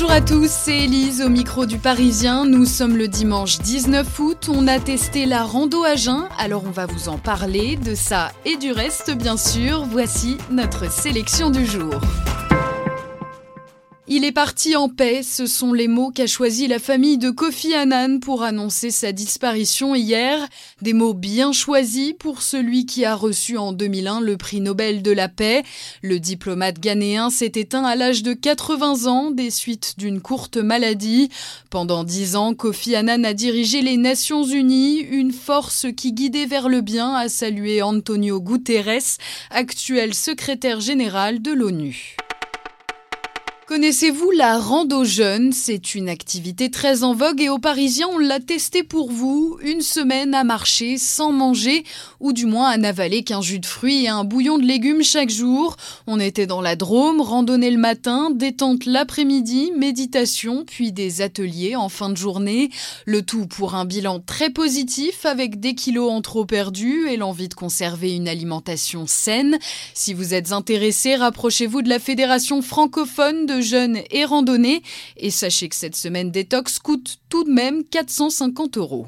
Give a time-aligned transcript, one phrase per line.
[0.00, 2.46] Bonjour à tous, c'est Elise au micro du Parisien.
[2.46, 4.48] Nous sommes le dimanche 19 août.
[4.50, 8.32] On a testé la rando à jeun, alors on va vous en parler, de ça
[8.46, 9.84] et du reste, bien sûr.
[9.84, 12.00] Voici notre sélection du jour.
[14.12, 17.74] Il est parti en paix, ce sont les mots qu'a choisi la famille de Kofi
[17.74, 20.48] Annan pour annoncer sa disparition hier.
[20.82, 25.12] Des mots bien choisis pour celui qui a reçu en 2001 le prix Nobel de
[25.12, 25.62] la paix.
[26.02, 31.28] Le diplomate ghanéen s'est éteint à l'âge de 80 ans des suites d'une courte maladie.
[31.70, 36.68] Pendant dix ans, Kofi Annan a dirigé les Nations Unies, une force qui guidait vers
[36.68, 39.18] le bien, a salué Antonio Guterres,
[39.50, 42.16] actuel secrétaire général de l'ONU.
[43.70, 45.52] Connaissez-vous la rando jeune?
[45.52, 49.58] C'est une activité très en vogue et aux Parisiens, on l'a testé pour vous.
[49.62, 51.84] Une semaine à marcher sans manger
[52.18, 55.30] ou du moins à n'avaler qu'un jus de fruits et un bouillon de légumes chaque
[55.30, 55.76] jour.
[56.08, 61.88] On était dans la Drôme, randonnée le matin, détente l'après-midi, méditation, puis des ateliers en
[61.88, 62.70] fin de journée.
[63.06, 67.48] Le tout pour un bilan très positif avec des kilos en trop perdus et l'envie
[67.48, 69.60] de conserver une alimentation saine.
[69.94, 74.82] Si vous êtes intéressé, rapprochez-vous de la Fédération francophone de jeunes et randonnées.
[75.16, 79.06] Et sachez que cette semaine détox coûte tout de même 450 euros.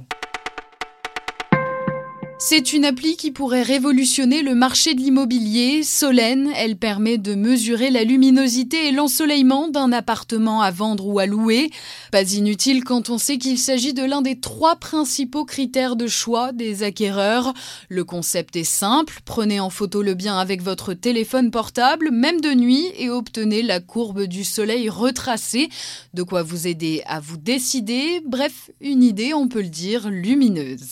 [2.44, 5.84] C'est une appli qui pourrait révolutionner le marché de l'immobilier.
[5.84, 11.26] Solène, elle permet de mesurer la luminosité et l'ensoleillement d'un appartement à vendre ou à
[11.26, 11.70] louer.
[12.10, 16.50] Pas inutile quand on sait qu'il s'agit de l'un des trois principaux critères de choix
[16.50, 17.54] des acquéreurs.
[17.88, 22.54] Le concept est simple, prenez en photo le bien avec votre téléphone portable, même de
[22.54, 25.68] nuit, et obtenez la courbe du soleil retracée.
[26.12, 30.90] De quoi vous aider à vous décider, bref, une idée, on peut le dire, lumineuse.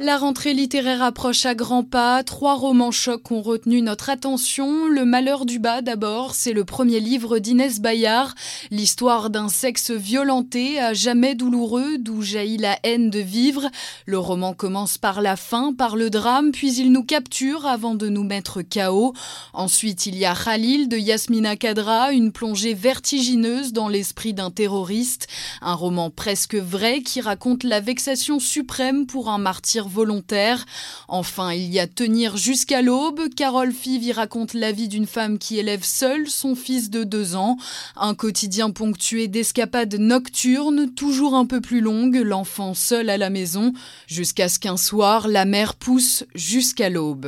[0.00, 2.24] La rentrée littéraire approche à grands pas.
[2.24, 4.88] Trois romans chocs ont retenu notre attention.
[4.88, 8.34] Le Malheur du bas, d'abord, c'est le premier livre d'Inès Bayard.
[8.72, 13.70] L'histoire d'un sexe violenté, à jamais douloureux, d'où jaillit la haine de vivre.
[14.04, 18.08] Le roman commence par la fin, par le drame, puis il nous capture avant de
[18.08, 19.14] nous mettre KO.
[19.52, 25.28] Ensuite, il y a Khalil de Yasmina Kadra, une plongée vertigineuse dans l'esprit d'un terroriste.
[25.62, 30.64] Un roman presque vrai qui raconte la vexation suprême pour un martyr volontaire.
[31.08, 33.28] Enfin, il y a Tenir jusqu'à l'aube.
[33.34, 37.36] Carole Five y raconte la vie d'une femme qui élève seule son fils de deux
[37.36, 37.56] ans.
[37.96, 43.72] Un quotidien ponctué d'escapades nocturnes, toujours un peu plus longues, l'enfant seul à la maison,
[44.06, 47.26] jusqu'à ce qu'un soir, la mère pousse jusqu'à l'aube.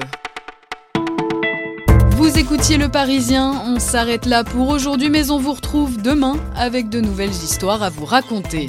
[2.17, 6.88] Vous écoutiez Le Parisien, on s'arrête là pour aujourd'hui, mais on vous retrouve demain avec
[6.88, 8.69] de nouvelles histoires à vous raconter.